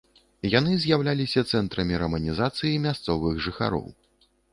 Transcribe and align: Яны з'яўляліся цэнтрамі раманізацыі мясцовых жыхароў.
Яны 0.51 0.71
з'яўляліся 0.85 1.43
цэнтрамі 1.57 1.99
раманізацыі 2.03 2.79
мясцовых 2.87 3.37
жыхароў. 3.49 3.85